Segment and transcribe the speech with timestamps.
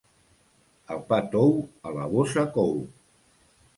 [0.95, 1.53] El pa tou
[1.91, 2.77] a la bossa cou.